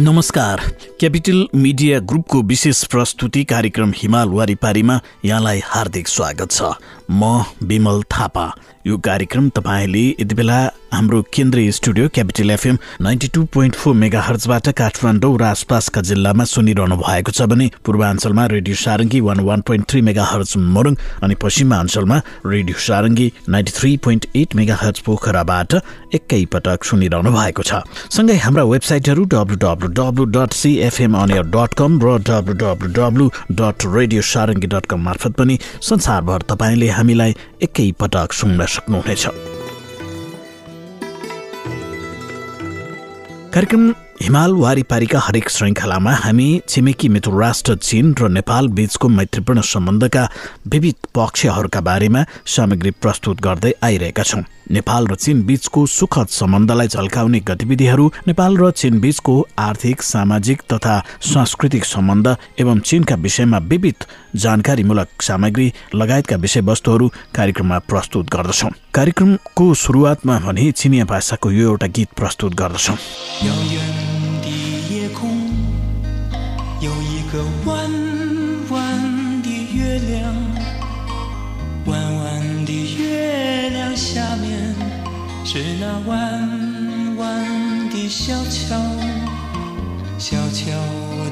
[0.00, 0.60] नमस्कार।
[1.00, 6.62] Capital media ग्रुपको विशेष प्रस्तुति कार्यक्रम हिमाल वारिपारीमा यहाँलाई हार्दिक स्वागत छ।
[7.10, 10.60] म विमल थापा। यो कार्यक्रम तपाईँले यति बेला
[10.92, 16.44] हाम्रो केन्द्रीय studio Capital FM ninety two point four mega हर्चबाट Kathmandu र आसपासका जिल्लामा
[16.44, 22.18] सुनिरहनु भएको छ भने पूर्वाञ्चलमा Radio Sarangi one one point three megahertz Morang अनि पश्चिमाञ्चलमा
[22.46, 25.74] Radio Sarangi ninety three point eight megahertz पोखराबाट
[26.18, 32.00] एकैपटक सुनिरहनु भएको छ। सँगै हाम्रा वेबसाइटहरू W W W dot CFM अनियर dot com
[32.02, 33.30] र W W W
[33.62, 35.58] dot Radio Sarangi dot com मार्फत पनि
[35.90, 39.69] संसारभर तपाईँले हामीलाई एकैपटक सुन्न सक्नुहुनेछ।
[43.54, 43.88] कार्यक्रम
[44.22, 50.22] हिमाल वारिपारीका हरेक श्रृङ्खलामा हामी छिमेकी मित्र राष्ट्र चीन र नेपाल बीचको मैत्रीपूर्ण सम्बन्धका
[50.72, 57.40] विविध पक्षहरूका बारेमा सामग्री प्रस्तुत गर्दै आइरहेका छौं। नेपाल र चीन बीचको सुखद सम्बन्धलाई झल्काउने
[57.48, 60.98] गतिविधिहरू नेपाल र चीन बीचको आर्थिक सामाजिक तथा
[61.32, 64.06] सांस्कृतिक सम्बन्ध एवं चीनका विषयमा विविध
[64.44, 72.09] जानकारीमूलक सामग्री लगायतका विषयवस्तुहरू कार्यक्रममा प्रस्तुत गर्दछौँ। कार्यक्रमको सुरुवातमा भने चिनिया भाषाको यो एउटा गीत
[72.17, 72.97] प्रस्तुत गर्दछौँ
[85.55, 88.75] 是那弯弯的小桥，
[90.17, 90.73] 小桥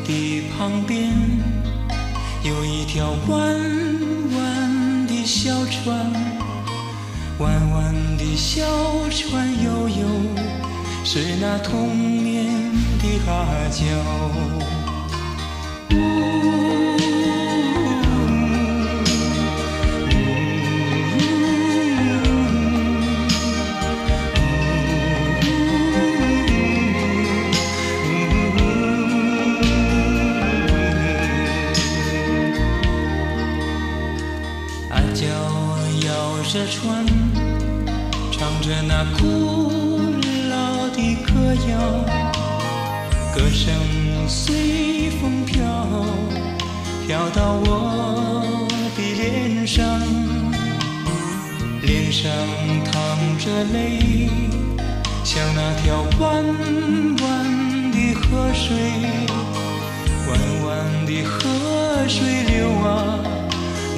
[0.05, 1.11] 的旁边
[2.43, 3.59] 有一条弯
[4.33, 6.36] 弯的小船，
[7.38, 8.64] 弯弯的小
[9.10, 10.08] 船悠悠，
[11.04, 12.46] 是那童年
[12.98, 13.78] 的阿娇。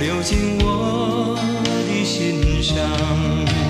[0.00, 2.05] 流进我的。
[2.05, 3.70] 心上。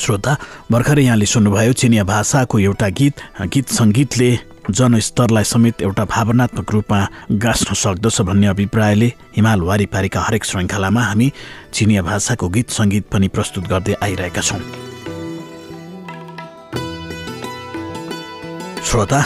[0.00, 0.36] श्रोता
[0.72, 3.16] भर्खरै यहाँले सुन्नुभयो चिनिया भाषाको एउटा गीत
[3.52, 4.30] गीत सङ्गीतले
[4.70, 7.00] जनस्तरलाई समेत एउटा भावनात्मक रूपमा
[7.44, 11.32] गाँच्न सक्दछ भन्ने अभिप्रायले हिमाल वारिपारीका हरेक श्रृङ्खलामा हामी
[11.74, 14.62] चिनिया भाषाको गीत सङ्गीत पनि प्रस्तुत गर्दै आइरहेका छौँ।
[18.88, 19.20] श्रोता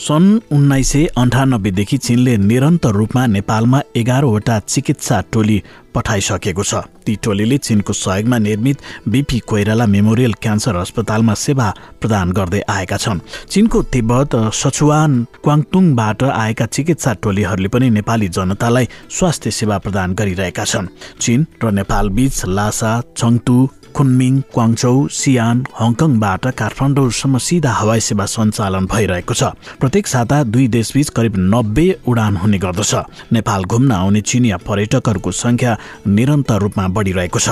[0.00, 5.62] सन् उन्नाइस सय अन्ठानब्बेदेखि चिनले निरन्तर रूपमा नेपालमा एघारवटा चिकित्सा टोली
[5.94, 8.78] पठाइसकेको छ। ती टोलीले चिनको सहयोगमा निर्मित
[9.08, 11.68] बिपी कोइराला मेमोरियल क्यान्सर अस्पतालमा सेवा
[12.00, 13.20] प्रदान गर्दै आएका छन्।
[13.50, 15.10] चिनको तिब्बत सचुवान
[15.44, 20.88] क्वाङतुङबाट आएका चिकित्सा टोलीहरूले पनि नेपाली जनतालाई स्वास्थ्य सेवा प्रदान गरिरहेका छन्।
[21.20, 23.56] चीन र नेपाल बीच लासा चङतु
[23.94, 29.42] कुनमिङ क्वाङचौ सियान हङकङबाट काठमाडौँसम्म सिधा हवाई सेवा सञ्चालन भइरहेको छ।
[29.80, 32.94] प्रत्येक साता दुई देशबीच करिब नब्बे उडान हुने गर्दछ।
[33.32, 35.76] नेपाल घुम्न आउने चिनिया पर्यटकहरूको संख्या
[36.06, 37.48] निरन्तर रूपमा बढिरहेको छ।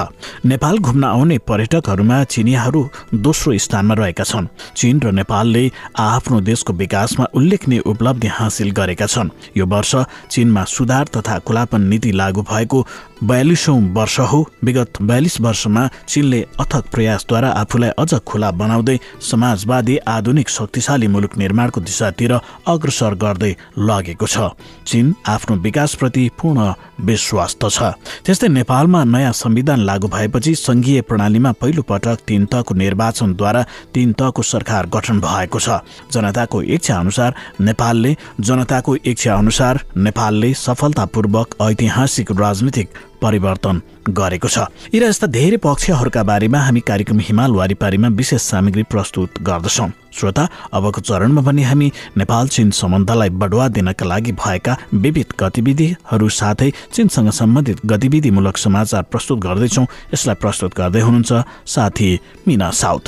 [0.47, 2.83] नेपाल घुम्न आउने पर्यटकहरूमा चिनियाहरू
[3.15, 4.47] दोस्रो स्थानमा रहेका छन्।
[4.77, 5.65] चीन र नेपालले
[5.99, 9.95] आफ्नो देशको विकासमा उल्लेखनीय उपलब्धि हासिल गरेका छन्। यो वर्ष
[10.31, 12.79] चीनमा सुधार तथा खुलापन नीति लागू भएको
[13.23, 20.49] बयालिसौँ वर्ष हो। विगत बयालिस वर्षमा चीनले अथक प्रयासद्वारा आफूलाई अझ खुला बनाउँदै समाजवादी आधुनिक
[20.49, 22.33] शक्तिशाली मुलुक निर्माणको दिशातिर
[22.67, 24.51] अग्रसर गर्दै लगेको छ।
[24.87, 27.83] चीन आफ्नो विकासप्रति पूर्ण विश्वस्त छ।
[28.25, 33.63] त्यस्तै नेपालमा नयाँ संविधान लागू भएपछि संघीय प्रणालीमा पहिलो पटक तीन तहको निर्वाचनद्वारा
[33.95, 35.83] तीन तहको सरकार गठन भएको छ।
[36.13, 42.89] जनताको इच्छा अनुसार नेपालले जनताको इच्छा अनुसार नेपालले सफलतापूर्वक ऐतिहासिक राजनीतिक
[43.23, 44.59] परिवर्तन गरेको छ।
[44.95, 50.49] यी र यस्ता धेरै पक्षहरूका बारेमा हामी कार्यक्रम हिमाल वारिपारीमा विशेष सामग्री प्रस्तुत गर्दछौँ। श्रोता
[50.73, 57.31] अबको चरणमा पनि हामी नेपाल चीन सम्बन्धलाई बढुवा दिनका लागि भएका विविध गतिविधिहरू साथै चीनसँग
[57.31, 61.33] सम्बन्धित गतिविधिमूलक समाचार प्रस्तुत गर्दैछौँ। यसलाई प्रस्तुत गर्दै हुनुहुन्छ
[61.67, 62.11] साथी
[62.49, 63.05] मिना साउथ।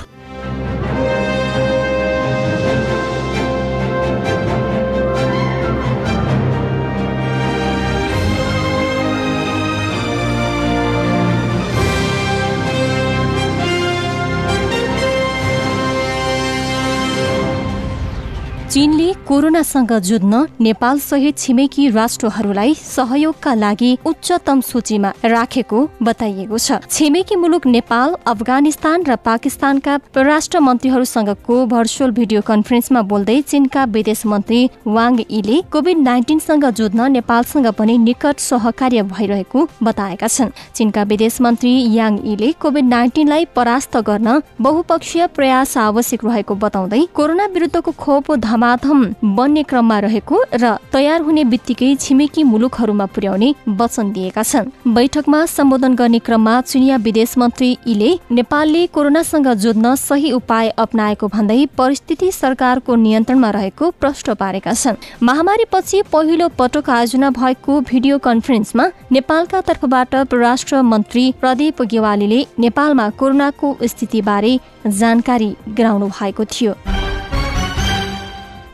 [18.70, 27.36] चीनले कोरोनासँग जुझ्न नेपाल सहित छिमेकी राष्ट्रहरूलाई सहयोगका लागि उच्चतम सूचीमा राखेको बताइएको छ। छिमेकी
[27.36, 35.19] मुलुक नेपाल अफगानिस्तान र पाकिस्तानका परराष्ट्र मन्त्रीहरूसँगको भर्चुअल भिडियो कन्फरेन्समा बोल्दै चीनका विदेश मन्त्री वाङ
[35.20, 42.20] यीले कोभिड नाइन्टिनसँग जुझ्न नेपालसँग पनि निकट सहकार्य भइरहेको बताएका छन्। चीनका विदेश मन्त्री याङ
[42.24, 49.05] यीले कोभिड नाइन्टिनलाई परास्त गर्न बहुपक्षीय प्रयास आवश्यक रहेको बताउँदै कोरोना विरुद्धको खोप धमाधम
[49.36, 55.94] बन्ने क्रममा रहेको र तयार हुने बित्तिकै छिमेकी मुलुकहरूमा पुर्याउने वचन दिएका छन्। बैठकमा सम्बोधन
[55.96, 62.94] गर्ने क्रममा चुनिया विदेश मन्त्री इले नेपालले कोरोनासँग जोड्न सही उपाय अप्नाएको भन्दै परिस्थिति सरकारको
[62.96, 70.82] नियन्त्रणमा रहेको प्रश्न पारेका छन्। महामारीपछि पहिलो पटक आयोजना भएको भिडियो कन्फरेन्समा नेपालका तर्फबाट परराष्ट्र
[70.84, 76.74] मन्त्री प्रदीप गेवालीले नेपालमा कोरोनाको स्थितिबारे जानकारी गराउनु भएको थियो।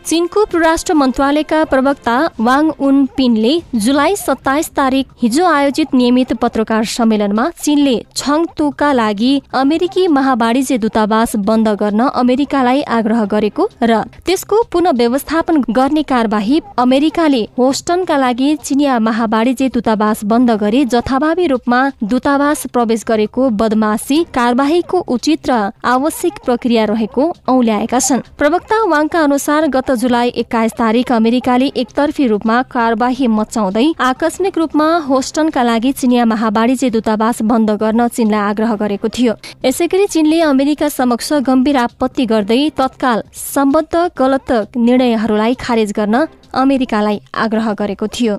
[0.07, 2.13] चीनको परराष्ट्र मन्त्रालयका प्रवक्ता
[2.47, 10.07] वाङ उन पिनले जुलाई सत्ताइस तारिक हिजो आयोजित नियमित पत्रकार सम्मेलनमा चीनले छङतुका लागि अमेरिकी
[10.09, 13.97] महावाणिज्य दूतावास बन्द गर्न अमेरिकालाई आग्रह गरेको र
[14.27, 21.81] त्यसको पुनः व्यवस्थापन गर्ने कार्यवाही अमेरिकाले होस्टनका लागि चिनिया महावाणिज्य दूतावास बन्द गरी जथाभावी रूपमा
[22.05, 25.59] दूतावास प्रवेश गरेको बदमासी कार्यवाहीको उचित र
[25.97, 32.61] आवश्यक प्रक्रिया रहेको औल्याएका छन्। प्रवक्ता वाङका अनुसार गत जुलाई एक्काइस तारिक अमेरिकाले एकतर्फी रूपमा
[32.71, 39.35] कार्यवाही मचाउँदै आकस्मिक रूपमा होस्टनका लागि चिनिया महावाणिज्य दूतावास बन्द गर्न चीनलाई आग्रह गरेको थियो।
[39.65, 47.21] यसै गरी चीनले अमेरिका समक्ष गम्भीर आपत्ति गर्दै तत्काल सम्बद्ध गलत निर्णयहरूलाई खारेज गर्न अमेरिकालाई
[47.35, 48.37] आग्रह गरेको थियो।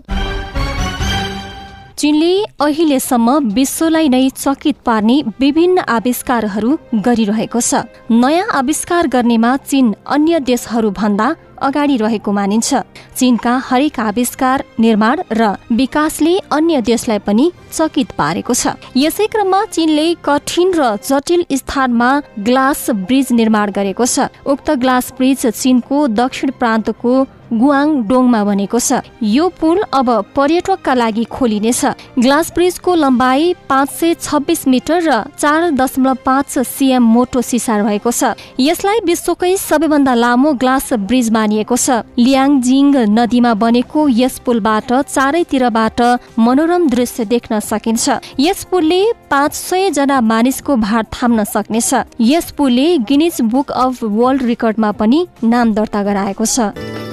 [1.98, 7.82] चीनले अहिलेसम्म विश्वलाई नै चकित पार्ने विभिन्न आविष्कारहरू गरिरहेको छ।
[8.14, 11.28] नयाँ आविष्कार गर्नेमा चीन अन्य देशहरू भन्दा
[11.60, 12.74] अगाडि रहेको मानिन्छ।
[13.18, 20.08] चीनका हरेक आविष्कार निर्माण र विकासले अन्य देशलाई पनि चकित पारेको छ। यसै क्रममा चीनले
[20.24, 22.12] कठिन र जटिल स्थानमा
[22.42, 27.14] ग्लास ब्रिज निर्माण गरेको छ। उक्त ग्लास ब्रिज चीनको दक्षिण प्रान्तको
[27.48, 34.68] गुआङडोङमा बनेको छ। यो पुल अब पर्यटकका लागि खोलिनेछ। ग्लास ब्रिजको लम्बाइ पाँच सय छब्बिस
[34.68, 40.94] मिटर र चार दशमलव पाँच सिएम मोटो सिसा रहेको छ। यसलाई विश्वकै सबैभन्दा लामो ग्लास
[41.08, 46.00] ब्रिज मानिएको छ। लियाङजिङ नदीमा बनेको यस पुलबाट चारैतिरबाट
[46.38, 49.02] मनोरम दृश्य देख्न सकिन्छ। यस पुलले
[49.32, 55.28] पाँच सय जना मानिसको भार थाम्न सक्नेछ। यस पुलले गिनिज बुक अफ वर्ल्ड रेकर्डमा पनि
[55.44, 57.07] नाम दर्ता गराएको छ।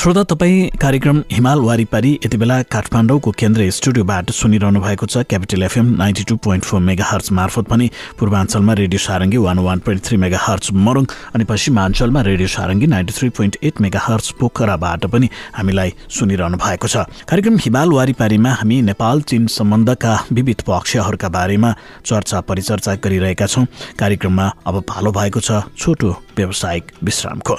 [0.00, 5.86] श्रोता तपाईँ कार्यक्रम हिमाल वारिपारी यति बेला काठमाडौँको केन्द्रीय स्टुडियोबाट सुनिरहनु भएको छ Capital FM
[5.96, 10.70] ninety two point four megahertz मार्फत पनि पूर्वाञ्चलमा Radio Sarangi one one point three megahertz
[10.72, 11.04] Morang
[11.34, 17.04] अनि पश्चिमाञ्चलमा Radio Sarangi ninety three point eight megahertz पोखराबाट पनि हामीलाई सुनिरहनु भएको छ।
[17.28, 23.66] कार्यक्रम हिमाल वारिपारीमा हामी नेपाल चीन सम्बन्धका विविध पक्षहरूका बारेमा चर्चा परिचर्चा गरिरहेका छौँ।
[24.00, 27.58] कार्यक्रममा अब भालो भएको छ छोटो व्यावसायिक विश्रामको।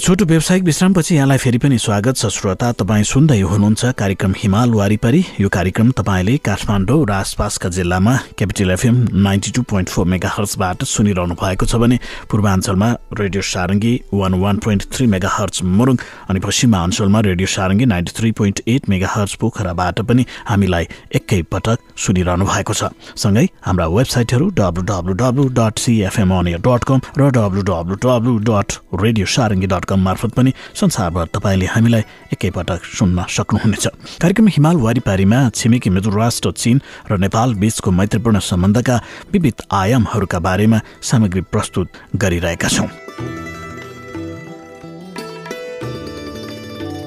[0.00, 5.24] छोटो व्यावसायिक विश्रामपछि यहाँलाई फेरि पनि स्वागत छ श्रोता तपाईँ सुन्दै हुनुहुन्छ कार्यक्रम हिमाल वारिपारी।
[5.40, 10.84] यो कार्यक्रम तपाईँले काठमाडौँ र आसपासका जिल्लामा Capital FM ninety two point four mega हर्चबाट
[10.88, 11.98] सुनिरहनु भएको छ भने
[12.30, 12.88] पूर्वाञ्चलमा
[13.20, 15.96] Radio Sarangi one one point three megahertz Morang
[16.32, 20.88] अनि पश्चिमा अञ्चलमा Radio Sarangi ninety three point eight megahertz पोखराबाट पनि हामीलाई
[21.20, 22.88] एकै पटक सुनिरहनु भएको छ।
[23.20, 28.80] सँगै हाम्रा वेबसाइटहरू W W W dot CFM dot com र W W W dot
[29.04, 33.86] Radio Sarangi dot com मार्फत पनि संसारभर तपाईँले हामीलाई एकैपटक सुन्न सक्नुहुनेछ।
[34.22, 36.80] कार्यक्रम हिमाल वारिपारीमा छिमेकी मित्र राष्ट्र चीन
[37.10, 38.96] र नेपाल बीचको मैत्रीपूर्ण सम्बन्धका
[39.32, 42.88] विविध आयामहरूका बारेमा सामग्री प्रस्तुत गरिरहेका छौँ।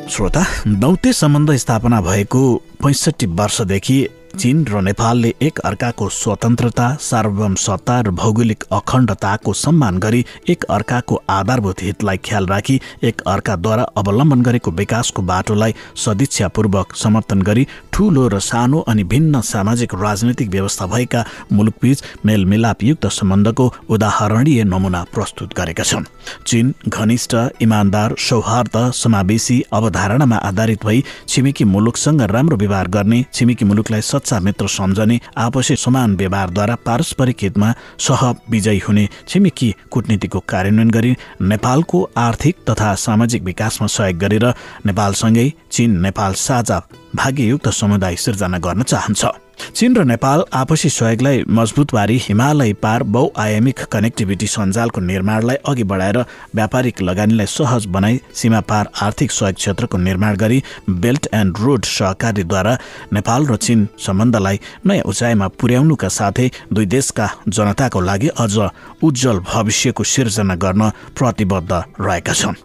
[0.10, 2.42] श्रोता दौते सम्बन्ध स्थापना भएको
[2.84, 3.98] पैँसठी वर्षदेखि
[4.40, 11.16] चीन र नेपालले एक अर्काको स्वतन्त्रता सार्वभौम सत्ता र भौगोलिक अखण्डताको सम्मान गरी एक अर्काको
[11.30, 18.40] आधारभूत हितलाई ख्याल राखी एक अर्काद्वारा अवलम्बन गरेको विकासको बाटोलाई सदिच्छापूर्वक समर्थन गरी ठूलो र
[18.42, 21.24] सानो अनि भिन्न सामाजिक राजनैतिक व्यवस्था भएका
[21.54, 26.10] मुलुकबीच मेलमिलापयुक्त सम्बन्धको उदाहरणीय नमुना प्रस्तुत गरेका छन्।
[26.48, 34.02] चीन घनिष्ठ इमान्दार सौहार्द समावेशी अवधारणामा आधारित भई छिमेकी मुलुकसँग राम्रो व्यवहार गर्ने छिमेकी मुलुकलाई
[34.24, 41.16] सच्चा मित्र सम्झने आपसी समान व्यवहारद्वारा पारस्परिक हितमा सह विजयी हुने छिमेकी कुटनीतिको कार्यान्वयन गरी
[41.44, 44.46] नेपालको आर्थिक तथा सामाजिक विकासमा सहयोग गरेर
[44.86, 46.80] नेपालसँगै चीन नेपाल साझा
[47.16, 49.26] भाग्ययुक्त समुदाय सिर्जना गर्न चाहन्छ।
[49.74, 56.18] चीन र नेपाल आपसी सहयोगलाई मजबुत पारी हिमालय पार बहुआयामिक कनेक्टिभिटी सञ्जालको निर्माणलाई अघि बढाएर
[56.56, 62.78] व्यापारिक लगानीलाई सहज बनाई सीमा पार आर्थिक सहयोग क्षेत्रको निर्माण गरी बेल्ट एन्ड रोड सहकारीद्वारा
[63.14, 68.58] नेपाल र चीन सम्बन्धलाई नयाँ उचाइमा पुर्याउनुका साथै दुई देशका जनताको लागि अझ
[69.04, 72.62] उज्जवल भविष्यको सिर्जना गर्न प्रतिबद्ध रहेका छन्।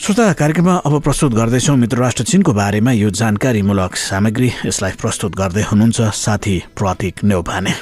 [0.00, 5.62] श्रोता कार्यक्रममा अब प्रस्तुत गर्दैछौँ मित्र राष्ट्र चिनको बारेमा यो जानकारीमूलक सामग्री यसलाई प्रस्तुत गर्दै
[5.62, 7.72] हुनुहुन्छ साथी प्रतीक नेौपाने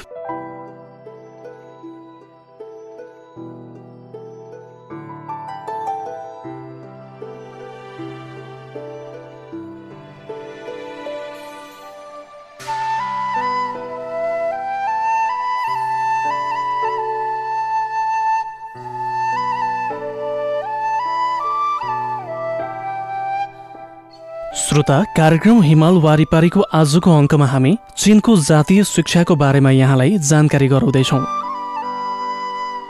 [24.59, 31.21] श्रोता कार्यक्रम हिमाल वारिपारीको आजको अङ्कमा हामी चिनको जातीय शिक्षाको बारेमा यहाँलाई जानकारी गराउँदैछौँ।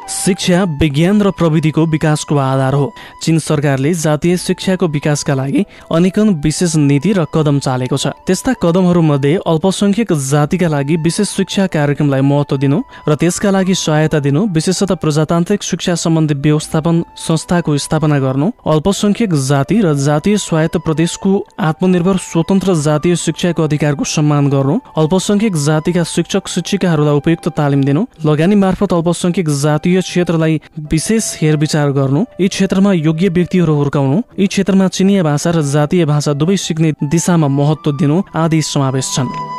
[0.09, 2.91] शिक्षा विज्ञान र प्रविधिको विकासको आधार हो।
[3.23, 9.35] चीन सरकारले जातीय शिक्षाको विकासका लागि अनेकन विशेष नीति र कदम चालेको छ। त्यस्ता कदमहरूमध्ये
[9.47, 15.63] अल्पसंख्यक जातिका लागि विशेष शिक्षा कार्यक्रमलाई महत्व दिनु र त्यसका लागि सहायता दिनु विशेषतः प्रजातान्त्रिक
[15.63, 21.31] शिक्षा सम्बन्धी व्यवस्थापन संस्थाको स्थापना गर्नु अल्पसंख्यक जाति र जातीय स्वायत्त प्रदेशको
[21.69, 28.55] आत्मनिर्भर स्वतन्त्र जातीय शिक्षाको अधिकारको सम्मान गर्नु अल्पसंख्यक जातिका शिक्षक शिक्षिकाहरूलाई उपयुक्त तालिम दिनु लगानी
[28.57, 30.59] मार्फत अल्पसंख्यक जातीय क्षेत्रलाई
[30.91, 36.33] विशेष हेरविचार गर्नु यी क्षेत्रमा योग्य व्यक्तिहरू हुर्काउनु यी क्षेत्रमा चिनिया भाषा र जातीय भाषा
[36.33, 39.58] दुवै सिक्ने दिशामा महत्व दिनु आदि समावेश छन्।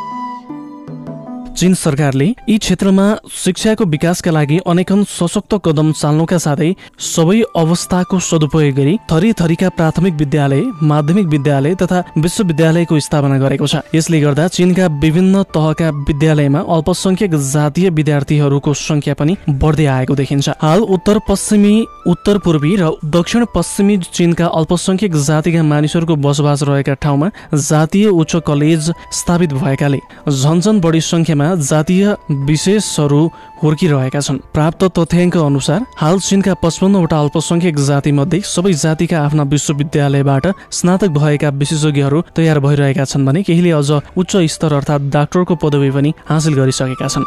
[1.61, 6.69] चीन सरकारले यी क्षेत्रमा शिक्षाको विकासका लागि अनेकन सशक्त कदम चाल्नुका साथै
[7.07, 13.83] सबै अवस्थाको सदुपयोग गरी थरी थरीका प्राथमिक विद्यालय माध्यमिक विद्यालय तथा विश्वविद्यालयको स्थापना गरेको छ।
[13.95, 20.81] यसले गर्दा चीनका विभिन्न तहका विद्यालयमा अल्पसंख्यक जातीय विद्यार्थीहरूको संख्या पनि बढ्दै आएको देखिन्छ। हाल
[20.97, 21.75] उत्तर पश्चिमी
[22.07, 27.31] उत्तर पूर्वी र दक्षिण पश्चिमी चीनका अल्पसंख्यक जातिका मानिसहरूको बसोबास रहेका ठाउँमा
[27.69, 28.90] जातीय उच्च कलेज
[29.21, 30.00] स्थापित भएकाले
[30.31, 33.30] झन्झन बढी संख्यामा जातीय विशेषहरू
[33.62, 40.47] हुर्किरहेका छन्। प्राप्त तथ्याङ्क अनुसार हाल चीनका पचपन्नवटा अल्पसंख्यक जाति मध्ये सबै जातिका आफ्ना विश्वविद्यालयबाट
[40.71, 46.14] स्नातक भएका विशेषज्ञहरू तयार भइरहेका छन् भने केहीले अझ उच्च स्तर अर्थात् डाक्टरको पदवी पनि
[46.28, 47.25] हासिल गरिसकेका छन्।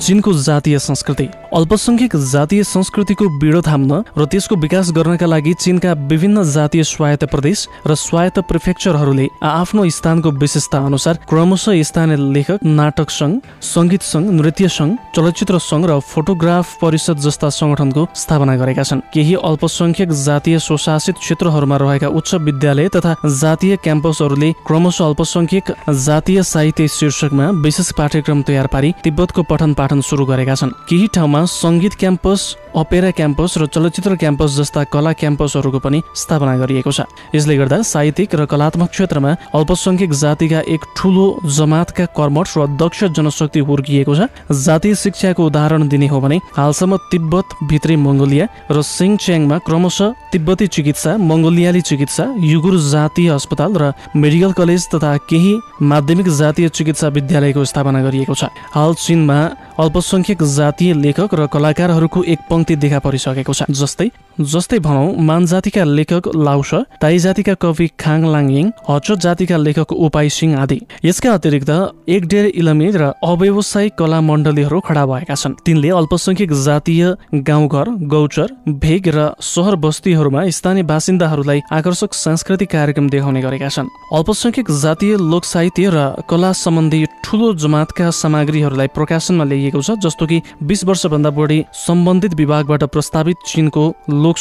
[0.00, 6.42] चिनको जातीय संस्कृति। अल्पसंख्यक जातीय संस्कृतिको बिडो थाम्न र त्यसको विकास गर्नका लागि चिनका विभिन्न
[6.48, 13.34] जातीय स्वायत्त प्रदेश र स्वायत्त प्रिफेक्चरहरूले आफ्नो स्थानको विशेषता अनुसार क्रमशः स्थानीय लेखक नाटक सङ्घ
[13.62, 19.34] सङ्गीत सङ्घ नृत्य सङ्घ चलचित्र सङ्घ र फोटोग्राफ परिषद जस्ता सङ्गठनको स्थापना गरेका छन्। केही
[19.50, 25.70] अल्पसंख्यक जातीय स्वशासित क्षेत्रहरूमा रहेका उच्च विद्यालय तथा जातीय क्याम्पसहरूले क्रमशः अल्पसंख्यक
[26.06, 31.06] जातीय साहित्य शीर्षकमा विशेष पाठ्यक्रम तयार पारी तिब्बतको पठन पाठ पाठन सुरु गरेका छन्। केही
[31.14, 32.40] ठाउँमा सङ्गीत क्याम्पस
[32.76, 38.34] अपेरा क्याम्पस र चलचित्र क्याम्पस जस्ता कला क्याम्पसहरूको पनि स्थापना गरिएको छ। यसले गर्दा साहित्यिक
[38.34, 44.94] र कलात्मक क्षेत्रमा अल्पसंख्यक जातिका एक ठुलो जमातका कर्मठ र दक्ष जनशक्ति हुर्किएको छ। जातीय
[44.94, 51.80] शिक्षाको उदाहरण दिने हो भने हालसम्म तिब्बत भित्री मङ्गोलिया र सिङच्याङमा क्रमशः तिब्बती चिकित्सा मङ्गोलियाली
[51.82, 55.52] चिकित्सा युगुर जातीय अस्पताल र मेडिकल कलेज तथा केही
[55.82, 59.38] माध्यमिक जातीय चिकित्सा विद्यालयको स्थापना गरिएको छ। हाल चिनमा
[59.78, 65.84] अल्पसंख्यक जातीय लेखक र कलाकारहरूको एक पङ्क्ति देखा परिसकेको छ। जस्तै जस्तै भनौँ मान जातिका
[65.84, 71.70] लेखक लाउस ताई जातिका कवि खाङ लाङयिङ हचो जातिका लेखक उपाय सिंह आदि। यसका अतिरिक्त
[72.08, 77.04] एक डेढ इलमी र अव्यवसायिक कला मण्डलीहरू खडा भएका छन्। तिनले अल्पसंख्यक जातीय
[77.42, 78.48] गाउँघर गौचर
[78.80, 85.44] भेग र सहर बस्तीहरूमा स्थानीय बासिन्दाहरूलाई आकर्षक सांस्कृतिक कार्यक्रम देखाउने गरेका छन्। अल्पसंख्यक जातीय लोक
[85.44, 91.62] साहित्य र कला सम्बन्धी ठुलो जमातका सामग्रीहरूलाई प्रकाशनमा ल्याइएको छ जस्तो कि बिस वर्षभन्दा बढी
[91.76, 94.36] सम्बन्धित विभागबाट प्रस्तावित चिनको लोक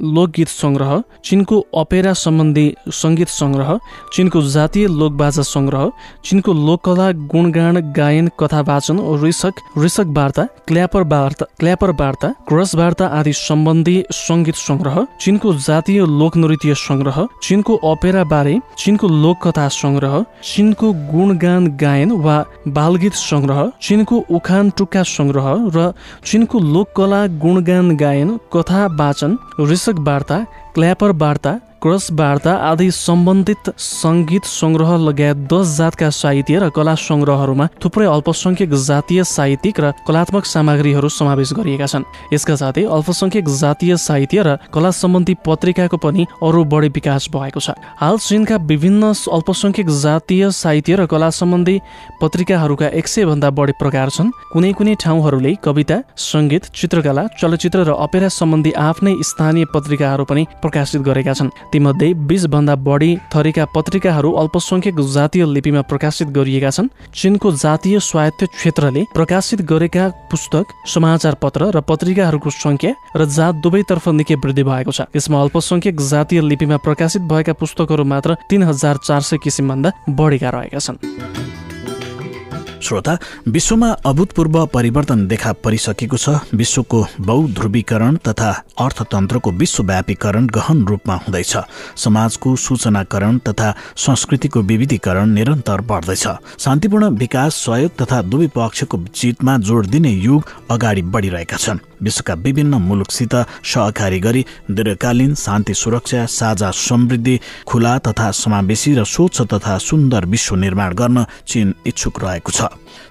[0.00, 0.92] लोकगीत सङ्ग्रह
[1.24, 3.70] चिनको अपेरा सम्बन्धी सङ्गीत सङ्ग्रह
[4.14, 5.90] चिनको जातीय लोकबाजा सङ्ग्रह
[6.24, 13.06] चिनको लोककला गुणगान गायन कथा वाचन ऋषक ऋषक वार्ता क्ल्यापर वार्ता क्ल्यापर वार्ता क्रस वार्ता
[13.18, 20.14] आदि सम्बन्धी सङ्गीत सङ्ग्रह चिनको जातीय लोकनृत्य सङ्ग्रह चिनको अपेरा बारे चिनको लोककथा सङ्ग्रह
[20.44, 22.36] चिनको गुणगान गायन वा
[22.76, 25.86] बालगीत सङ्ग्रह चिनको उखान टुक्का सङ्ग्रह र
[26.24, 29.34] चिनको लोककला गुणगान गायन कथा वाचन
[29.70, 30.38] ऋषक वार्ता
[30.74, 37.66] क्ल्यापर वार्ता क्रस वार्ता आदि सम्बन्धित सङ्गीत सङ्ग्रह लगायत दस जातका साहित्य र कला सङ्ग्रहहरूमा
[37.82, 44.42] थुप्रै अल्पसङ्ख्यक जातीय साहित्यिक र कलात्मक सामग्रीहरू समावेश गरिएका छन्। यसका साथै अल्पसङ्ख्यक जातीय साहित्य
[44.46, 49.02] र कला सम्बन्धी पत्रिकाको पनि अरू बढी विकास भएको छ। हाल चीनका विभिन्न
[49.36, 51.76] अल्पसङ्ख्यक जातीय साहित्य र कला सम्बन्धी
[52.22, 55.98] पत्रिकाहरूका एक सय भन्दा बढी प्रकार छन्। कुनै कुनै ठाउँहरूले कविता
[56.30, 62.12] सङ्गीत चित्रकला चलचित्र र अपेरा सम्बन्धी आफ्नै स्थानीय पत्रिकाहरू पनि प्रकाशित गरेका छन्। तीमध्ये
[62.46, 69.60] भन्दा बढी थरीका पत्रिकाहरू अल्पसंख्यक जातीय लिपिमा प्रकाशित गरिएका छन्। चिनको जातीय स्वायत्त क्षेत्रले प्रकाशित
[69.62, 75.40] गरेका पुस्तक समाचार पत्र र पत्रिकाहरूको संख्या र जात दुवैतर्फ निकै वृद्धि भएको छ। यसमा
[75.40, 80.96] अल्पसंख्यक जातीय लिपिमा प्रकाशित भएका पुस्तकहरू मात्र तीन हजार चार सय किसिमभन्दा बढीका रहेका छन्।
[82.82, 83.16] श्रोता
[83.48, 91.56] विश्वमा अभूतपूर्व परिवर्तन देखा परिसकेको छ। विश्वको बहुध्रुवीकरण तथा अर्थतन्त्रको विश्वव्यापीकरण गहन रूपमा हुँदैछ।
[91.96, 96.26] समाजको सूचनाकरण तथा संस्कृतिको विविधीकरण निरन्तर बढ्दैछ।
[96.58, 102.74] शान्तिपूर्ण विकास सहयोग तथा दुवै पक्षको जितमा जोड दिने युग अगाडि बढिरहेका छन्। विश्वका विभिन्न
[102.82, 103.34] मुलुकसित
[103.64, 110.56] सहकारी गरी दीर्घकालीन शान्ति सुरक्षा साझा समृद्धि खुला तथा समावेशी र स्वच्छ तथा सुन्दर विश्व
[110.56, 112.62] निर्माण गर्न चीन इच्छुक रहेको छ।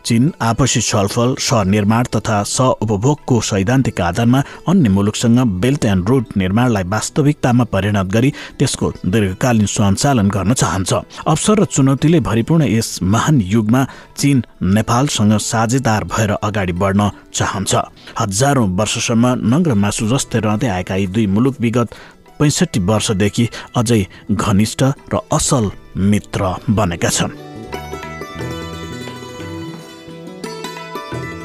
[0.05, 7.63] चीन आपसी छलफल सहनिर्माण तथा सहउपभोगको सैद्धान्तिक आधारमा अन्य मुलुकसँग बेल्ट एन्ड रोड निर्माणलाई वास्तविकतामा
[7.73, 10.93] परिणत गरी त्यसको दीर्घकालीन सञ्चालन गर्न चाहन्छ।
[11.25, 13.85] अवसर र चुनौतीले भरिपूर्ण यस महान युगमा
[14.17, 14.43] चीन
[14.75, 17.75] नेपालसँग साझेदार भएर अगाडि बढ्न चाहन्छ।
[18.19, 21.95] हजारौं वर्षसम्म नङ्ग्र मासु जस्तै रहँदै आएका यी दुई मुलुक विगत
[22.39, 23.45] पैँसठी वर्षदेखि
[23.77, 24.83] अझै घनिष्ठ
[25.13, 27.50] र असल मित्र बनेका छन्।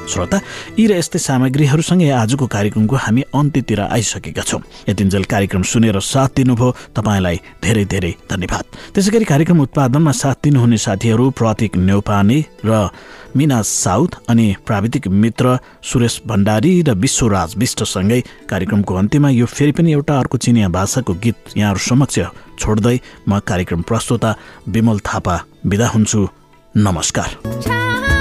[0.07, 0.39] श्रोता
[0.79, 6.69] यी र यस्तै सामग्रीहरूसँगै आजको कार्यक्रमको हामी अन्त्यतिर आइसकेका छौँ। यतिन्जेल कार्यक्रम सुनेर साथ दिनुभयो
[6.97, 8.65] तपाईँलाई धेरै धेरै धन्यवाद।
[8.95, 12.89] त्यसै गरी कार्यक्रम उत्पादनमा साथ दिनुहुने साथीहरू प्रतीक न्यौपाने र
[13.37, 19.93] मिना साउथ अनि प्राविधिक मित्र सुरेश भण्डारी र विश्वराज विष्टसँगै कार्यक्रमको अन्त्यमा यो फेरि पनि
[19.93, 22.19] एउटा अर्को चिनिया भाषाको गीत यहाँहरू समक्ष
[22.57, 22.97] छोड्दै
[23.29, 24.31] म कार्यक्रम प्रस्तुता
[24.69, 26.29] विमल थापा बिदा हुन्छु।
[26.75, 28.16] नमस्कार।